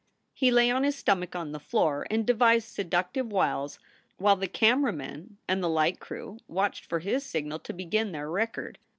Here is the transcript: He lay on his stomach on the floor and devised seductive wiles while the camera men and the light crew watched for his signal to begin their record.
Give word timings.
He 0.33 0.49
lay 0.49 0.71
on 0.71 0.83
his 0.83 0.95
stomach 0.97 1.35
on 1.35 1.51
the 1.51 1.59
floor 1.59 2.07
and 2.09 2.25
devised 2.25 2.69
seductive 2.69 3.31
wiles 3.31 3.77
while 4.17 4.35
the 4.35 4.47
camera 4.47 4.91
men 4.91 5.37
and 5.47 5.63
the 5.63 5.69
light 5.69 5.99
crew 5.99 6.39
watched 6.47 6.87
for 6.87 6.97
his 7.01 7.23
signal 7.23 7.59
to 7.59 7.71
begin 7.71 8.11
their 8.11 8.27
record. 8.27 8.79